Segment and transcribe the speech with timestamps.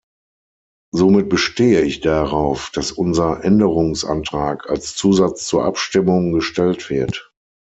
[0.91, 7.31] Somit bestehe ich darauf, dass unser Änderungsantrag als Zusatz zur Abstimmung gestellt wird.